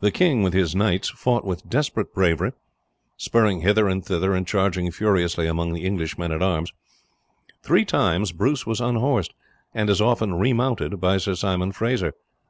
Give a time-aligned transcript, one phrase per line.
[0.00, 2.52] The king with his knights fought with desperate bravery,
[3.18, 6.72] spurring hither and thither and charging furiously among the English men at arms.
[7.62, 9.34] Three times Bruce was unhorsed
[9.74, 12.14] and as often remounted by Sir Simon Fraser.